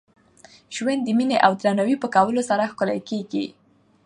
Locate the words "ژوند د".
0.75-1.09